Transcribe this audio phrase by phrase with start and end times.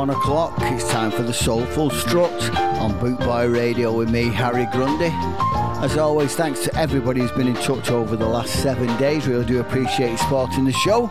[0.00, 0.54] One o'clock.
[0.60, 2.32] It's time for the Soulful Strut
[2.80, 5.10] on Bootboy Radio with me, Harry Grundy.
[5.84, 9.26] As always, thanks to everybody who's been in touch over the last seven days.
[9.26, 11.08] Really do appreciate supporting the show.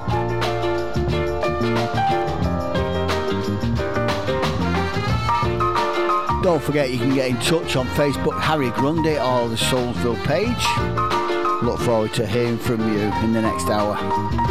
[6.42, 11.64] Don't forget you can get in touch on Facebook, Harry Grundy, or the Soulsville page.
[11.64, 14.49] Look forward to hearing from you in the next hour.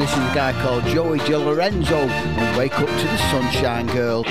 [0.00, 4.24] This is a guy called Joey DiLorenzo and Wake Up to the Sunshine Girl.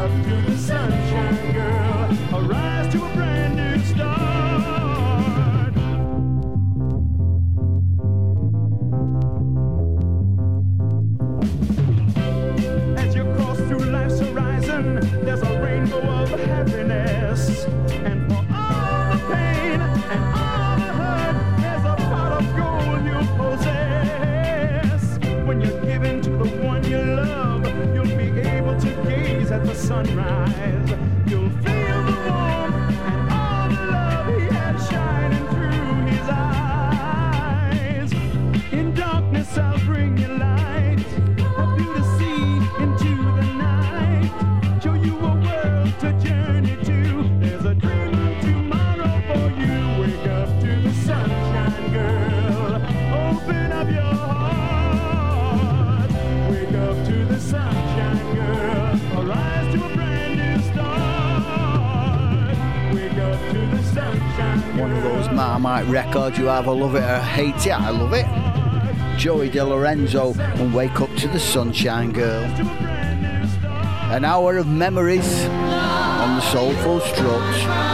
[0.00, 0.49] have to
[66.30, 67.70] record you either love it or hate it.
[67.70, 69.18] I love it.
[69.18, 72.44] Joey DiLorenzo and Wake Up to the Sunshine Girl.
[74.12, 75.44] An hour of memories.
[75.46, 77.89] on the Soulful Struts.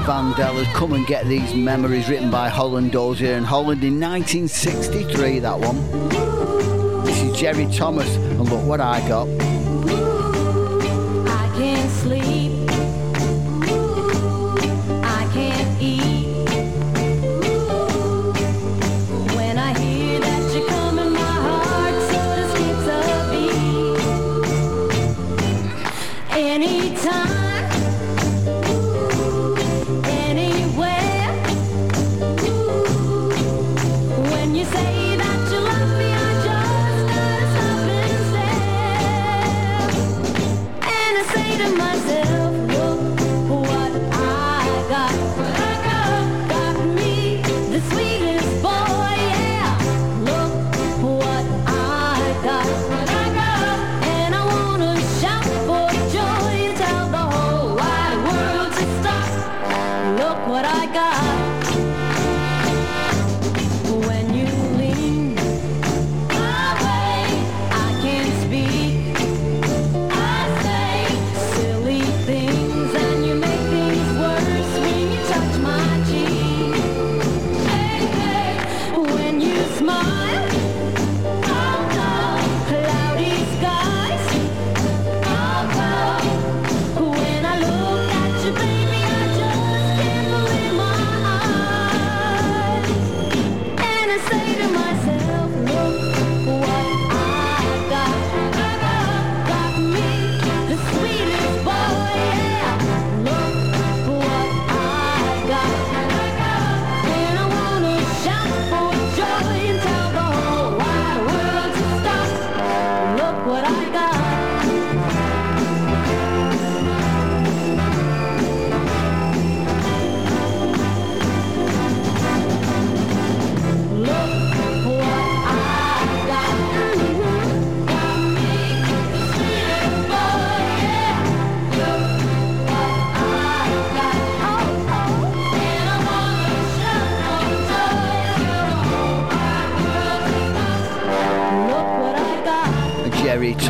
[0.00, 5.58] Vandellas, Come and Get These Memories, written by Holland Dozier and Holland in 1963, that
[5.58, 7.04] one.
[7.04, 9.28] This is Jerry Thomas, and look what I got.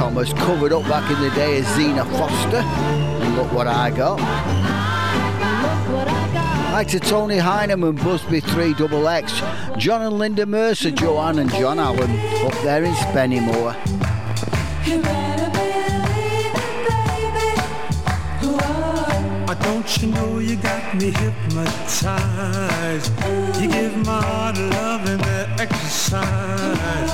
[0.00, 2.57] Thomas, covered up back in the day as Zena Foster.
[2.57, 4.19] And look what I got.
[6.73, 12.54] Like to Tony Heineman, Busby 3XX, John and Linda Mercer, Joanne and John Allen, up
[12.62, 13.76] there in Spennymoor.
[19.62, 23.12] Don't you know you got me hypnotized?
[23.61, 25.23] You give my heart love and
[25.61, 27.11] exercise.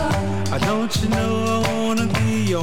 [0.60, 2.62] Don't you know I wanna be your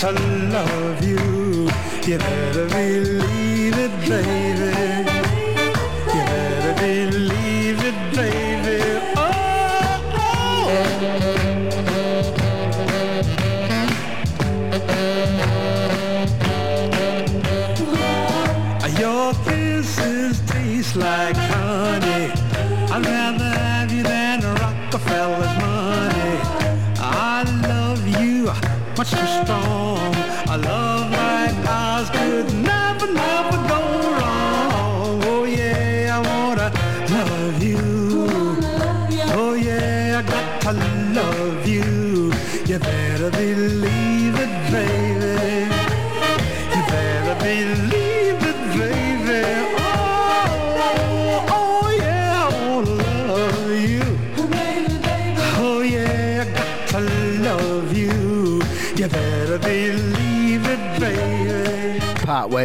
[0.00, 1.70] to love you.
[2.06, 2.55] You better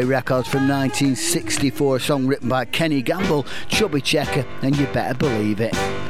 [0.06, 5.62] Records from 1964, a song written by Kenny Gamble, Chubby Checker, and You Better Believe
[5.62, 6.01] It.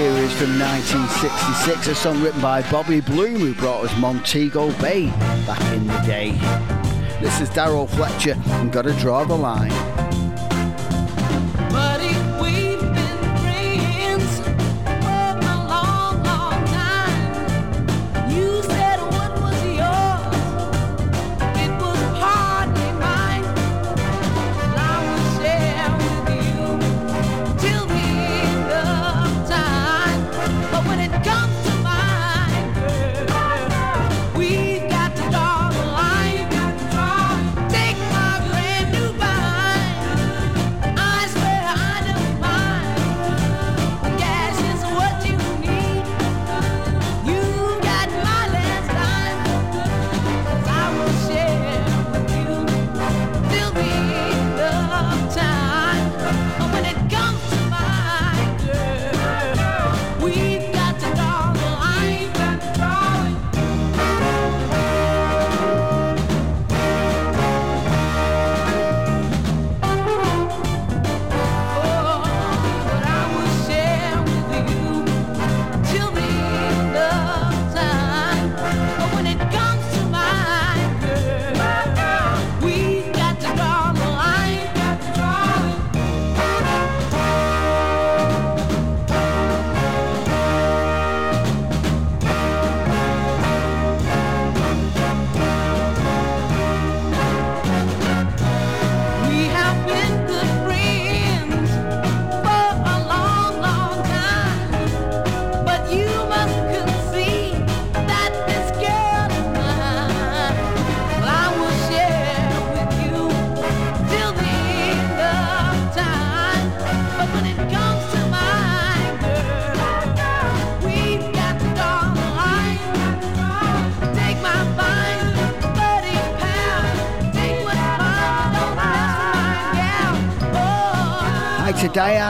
[0.00, 5.08] from 1966, a song written by Bobby Bloom, who brought us Montego Bay
[5.46, 6.30] back in the day.
[7.20, 10.09] This is Darrow Fletcher and Gotta Draw the Line.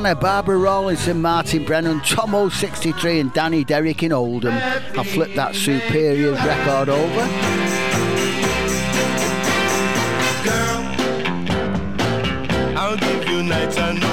[0.03, 4.53] Diana, Barbara Rawlinson, Martin Brennan, Tom 063 and Danny Derrick in Oldham.
[4.53, 7.61] have flipped that Superiors record over.
[13.43, 14.10] nights and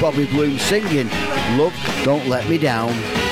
[0.00, 1.10] Bobby Bloom singing
[1.58, 3.29] Love Don't Let Me Down.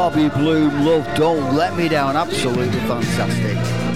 [0.00, 2.16] Bobby Bloom, Love Don't Let Me Down.
[2.16, 3.89] Absolutely fantastic.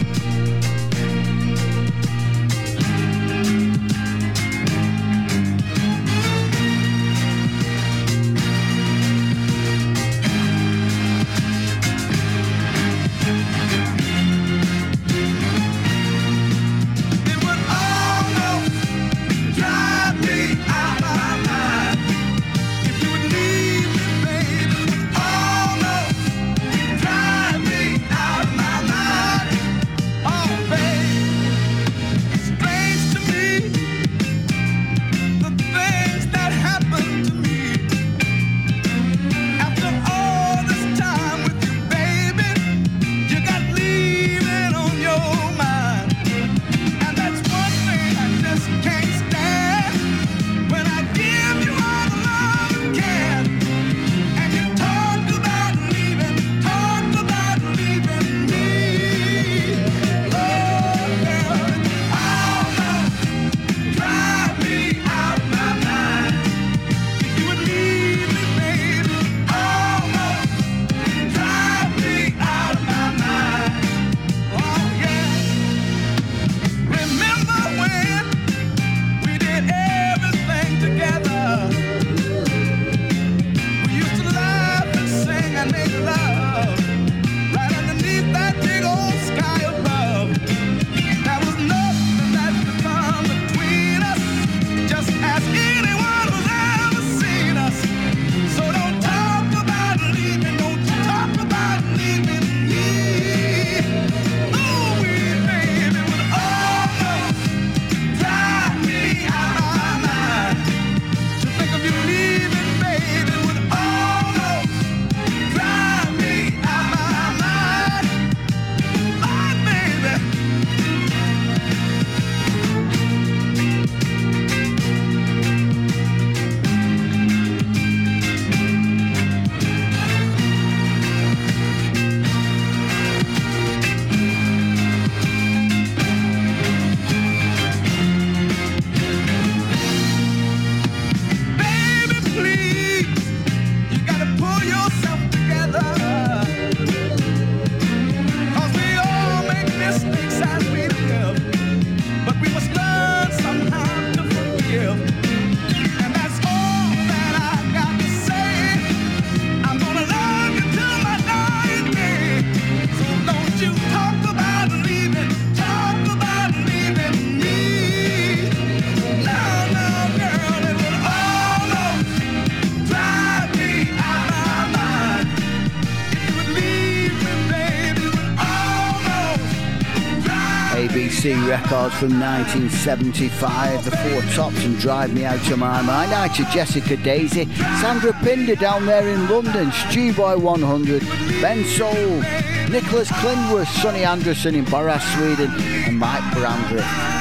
[181.33, 186.13] Records from 1975, The Four Tops and Drive Me Out of My Mind.
[186.13, 187.47] I to Jessica Daisy,
[187.81, 191.01] Sandra Pinder down there in London, Stew Boy 100,
[191.41, 192.21] Ben Soul,
[192.69, 195.51] Nicholas Klingworth, Sonny Anderson in Barra, Sweden,
[195.87, 197.14] and Mike Brandreth.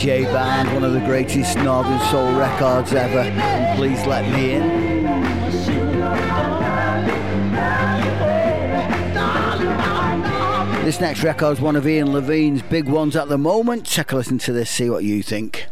[0.00, 3.18] DJ band, one of the greatest northern soul records ever.
[3.18, 4.62] And please let me in.
[10.86, 13.84] This next record is one of Ian Levine's big ones at the moment.
[13.84, 15.69] Check a listen to this, see what you think.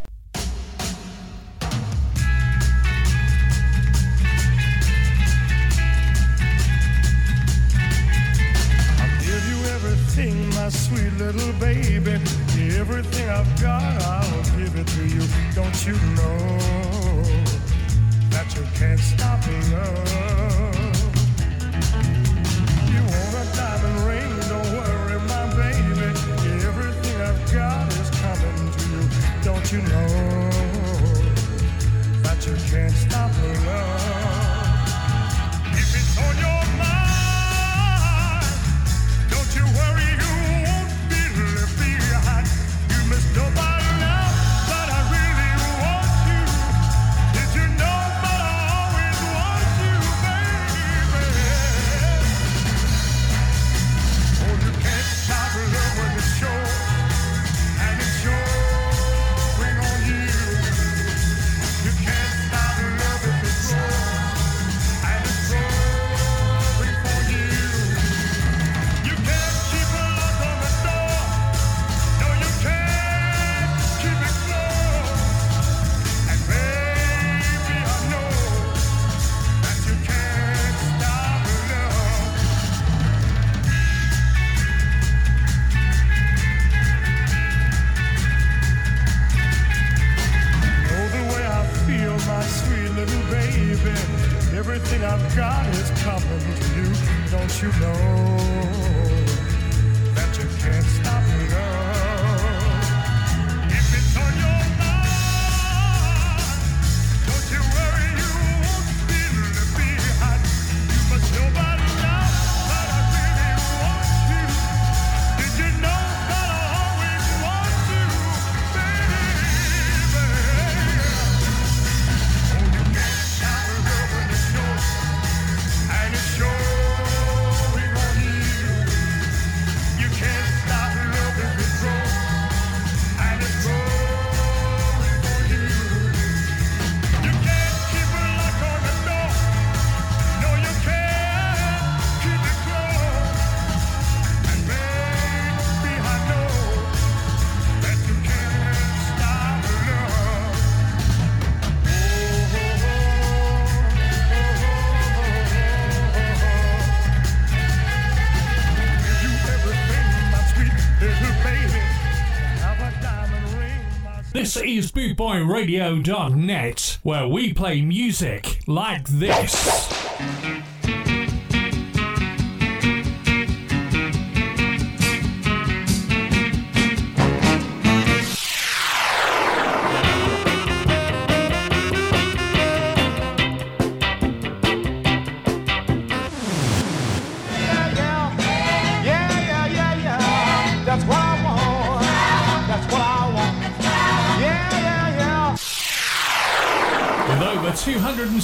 [164.64, 169.88] is BootboyRadio.net, where we play music like this.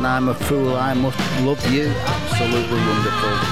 [0.00, 1.88] and I'm a fool, I must love you.
[1.88, 3.49] Absolutely wonderful.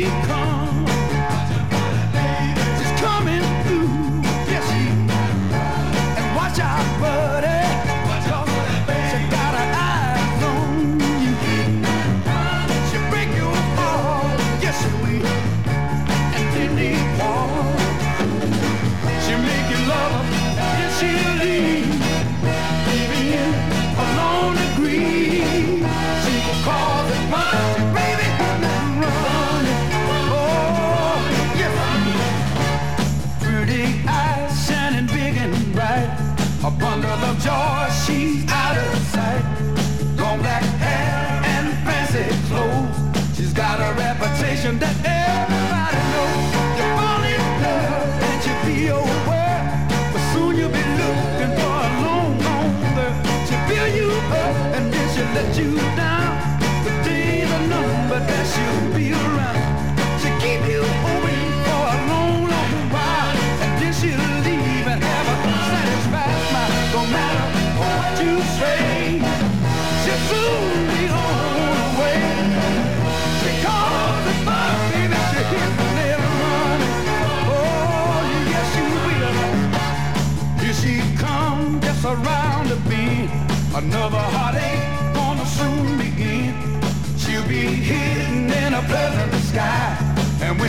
[0.00, 0.37] because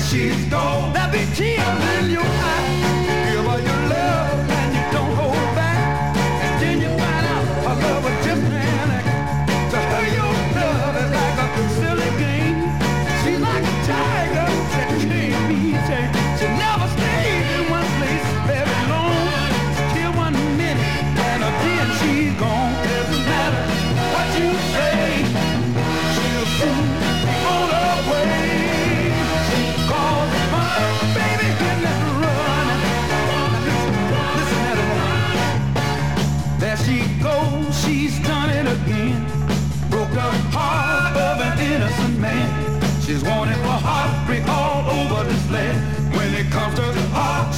[0.10, 0.92] she's gone.
[0.94, 2.69] There'll be tears in your eyes.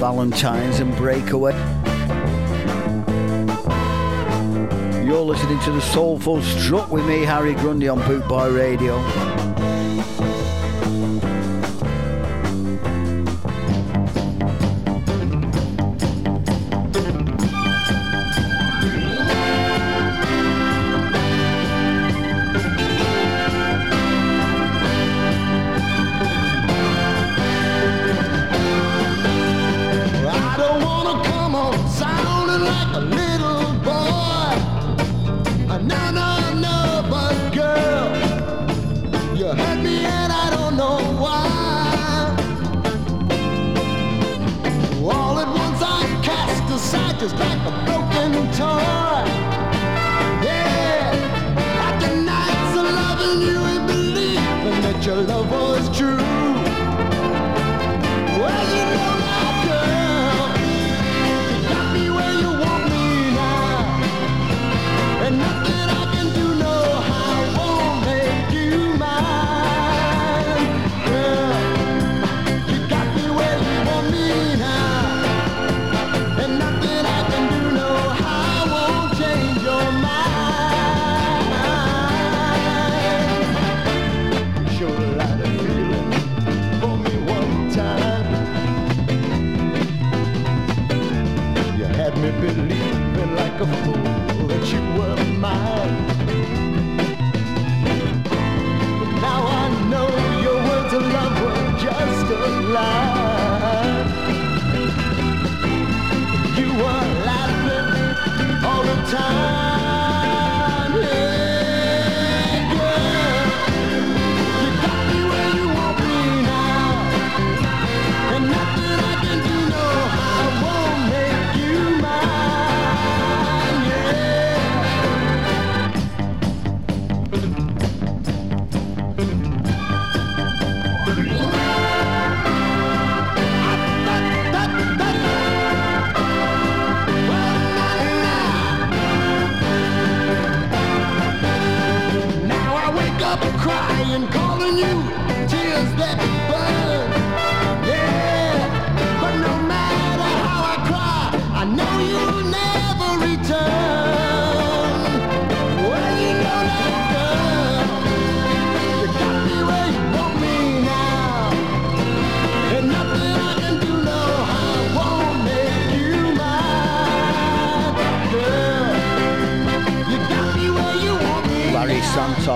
[0.00, 1.52] Valentine's and Breakaway.
[5.04, 8.96] You're listening to the Soulful Strut with me, Harry Grundy, on Boot Boy Radio.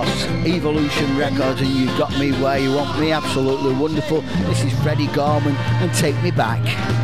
[0.02, 3.12] Evolution Records, and you've Got Me Where You Want Me.
[3.12, 4.22] Absolutely wonderful.
[4.46, 7.03] This is Freddie Gorman, and Take Me Back.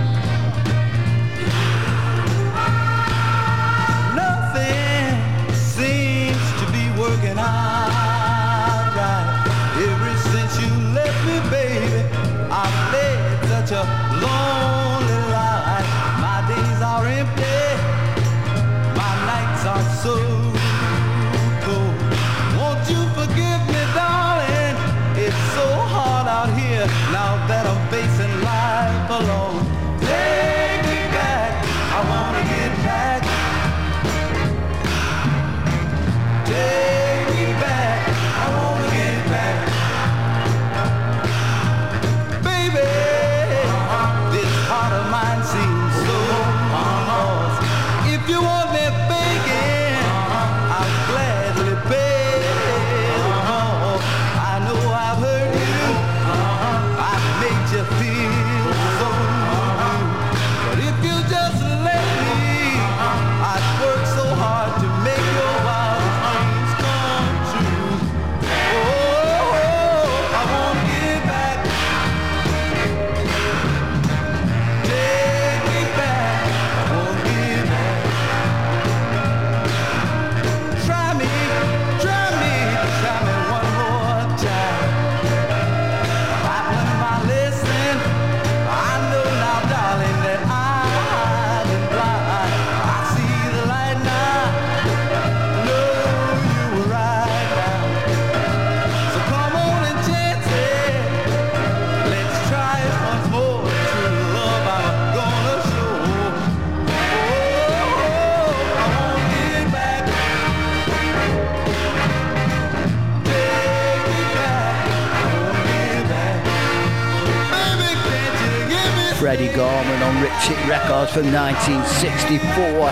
[120.30, 122.90] Ritchie Records from 1964.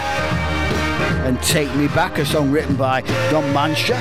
[1.24, 3.96] And Take Me Back, a song written by Don Mansher.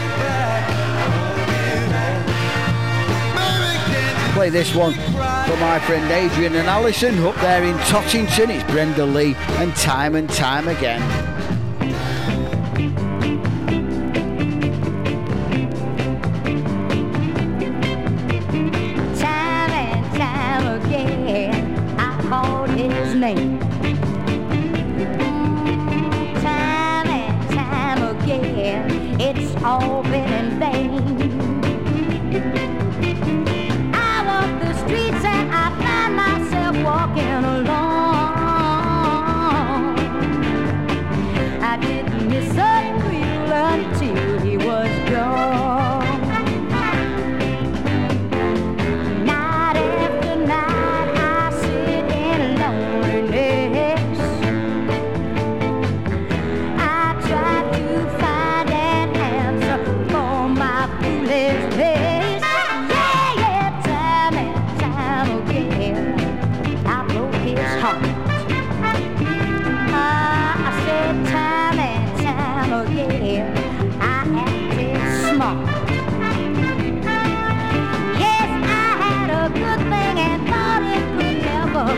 [4.34, 8.50] Play this one for my friend Adrian and Alison up there in Tottington.
[8.50, 11.27] It's Brenda Lee and Time and Time Again.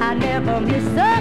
[0.00, 1.15] I never miss a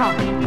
[0.00, 0.39] 你好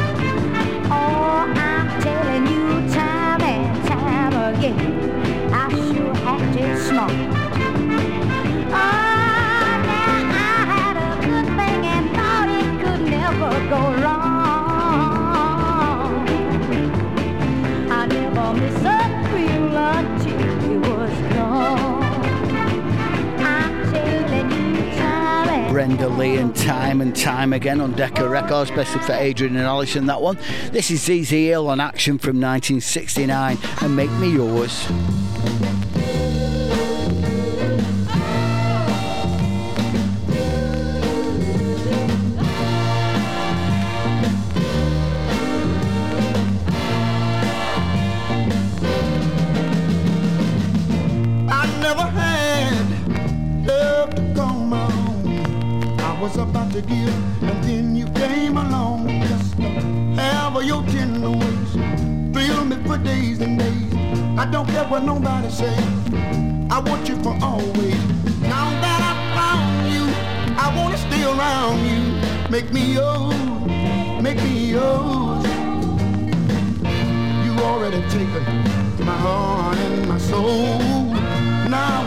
[25.84, 30.06] Brenda Lee and Time and Time Again on Decca Records, especially for Adrian and Alison,
[30.06, 30.38] that one.
[30.72, 34.88] This is ZZ Hill on Action from 1969 and Make Me Yours.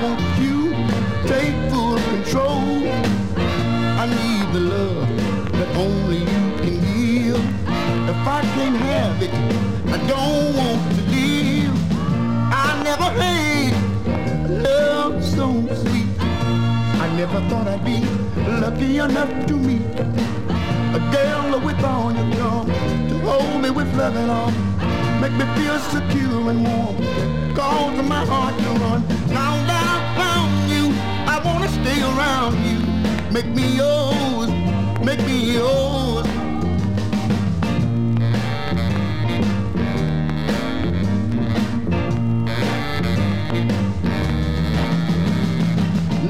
[0.08, 0.70] I you
[1.26, 2.86] take full control.
[4.02, 5.08] I need the love
[5.58, 7.44] that only you can give.
[8.12, 9.34] If I can't have it,
[9.94, 11.76] I don't want to live.
[12.52, 13.74] I never had
[14.62, 16.06] love so sweet.
[17.04, 17.98] I never thought I'd be
[18.60, 19.82] lucky enough to meet
[20.98, 22.66] a girl with all your charm
[23.08, 24.56] to hold me with loving arms,
[25.20, 26.96] make me feel secure and warm,
[27.56, 29.02] cause my heart to run.
[29.28, 29.75] Now
[31.86, 32.78] Stay around you.
[33.32, 34.50] Make me yours,
[35.04, 36.26] make me yours.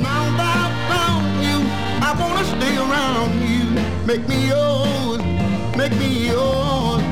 [0.07, 1.57] Now that I found you,
[2.07, 3.65] I wanna stay around you.
[4.07, 5.23] Make me yours,
[5.75, 7.03] make me yours.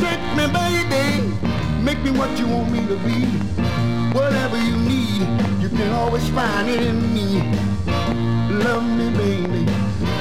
[0.00, 1.04] Take me, baby,
[1.82, 3.26] make me what you want me to be.
[4.18, 7.42] Whatever you need, you can always find it in me.
[8.64, 9.66] Love me, baby,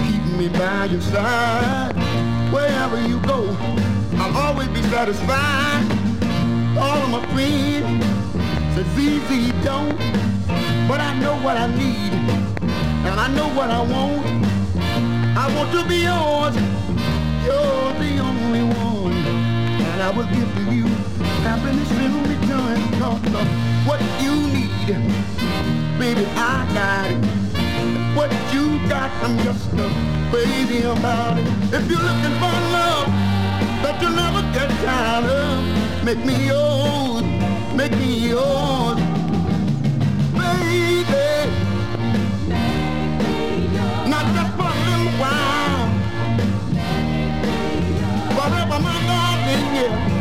[0.04, 1.93] keep me by your side.
[2.52, 3.56] Wherever you go,
[4.18, 5.86] I'll always be satisfied.
[6.80, 8.06] All of my friends
[8.76, 9.98] say, ZZ don't,
[10.88, 12.14] but I know what I need,
[13.08, 14.26] and I know what I want.
[15.38, 16.56] I want to be yours,
[17.45, 20.88] you're the only one, and I will give to you
[21.45, 24.88] happiness in return, cause what you need,
[25.98, 27.18] baby, I got it.
[28.18, 29.88] What you got, I'm just a
[30.30, 31.48] crazy about it.
[31.74, 33.08] If you're looking for love
[33.84, 37.24] that you'll never get tired of, make me yours,
[37.76, 39.00] make me yours,
[40.36, 41.28] baby.
[44.12, 45.88] Not just for a little while,
[48.36, 50.16] forever, my darling, yeah.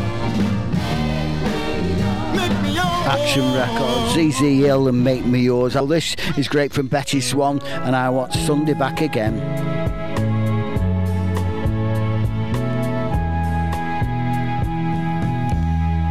[3.07, 5.77] Action Records, ZZ Hill and Make Me Yours.
[5.77, 9.35] Well, this is great from Bettye Swann, and I want Sunday back again.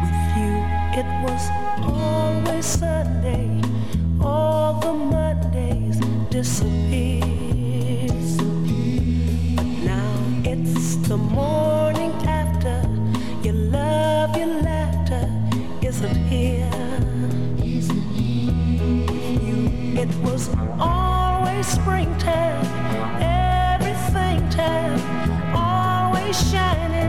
[0.00, 0.56] With you,
[0.98, 1.50] it was
[1.84, 3.60] always Sunday.
[4.18, 5.98] All the Mondays
[6.30, 7.26] disappeared.
[9.84, 11.75] Now it's the morning
[20.26, 20.50] was
[20.80, 22.66] always springtime.
[23.22, 25.00] Everything time,
[25.54, 27.05] always shining,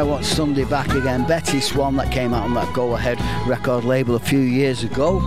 [0.00, 3.84] I Want Sunday Back Again, Bettye Swann, that came out on that Go Ahead record
[3.84, 5.20] label a few years ago.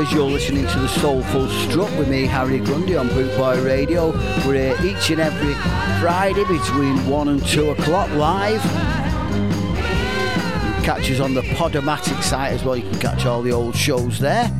[0.00, 4.12] as you're listening to the Soulful Strut with me, Harry Grundy, on Bootboy Radio.
[4.46, 5.52] We're here each and every
[6.00, 8.64] Friday between 1 and 2 o'clock live.
[10.76, 12.76] You catch us on the Podomatic site as well.
[12.76, 14.59] You can catch all the old shows there.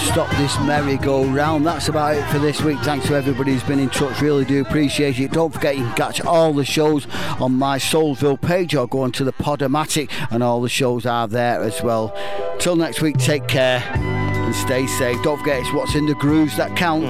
[0.00, 1.64] Stop This Merry-Go-Round.
[1.64, 2.78] That's about it for this week.
[2.80, 5.30] Thanks to everybody who's been in touch, really do appreciate it.
[5.30, 7.06] Don't forget you can catch all the shows
[7.38, 11.62] on my Soulville page or go onto the Podomatic and all the shows are there
[11.62, 12.12] as well.
[12.58, 15.22] Till next week, take care and stay safe.
[15.22, 17.04] Don't forget it's what's in the grooves that count.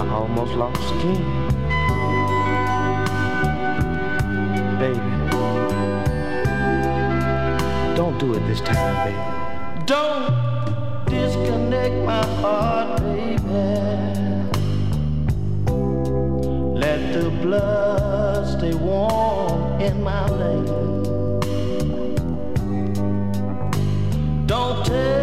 [0.00, 1.37] I almost lost skin.
[8.48, 9.84] This time, baby.
[9.84, 13.42] Don't disconnect my heart, baby.
[16.80, 21.08] Let the blood stay warm in my veins.
[24.46, 25.17] Don't tell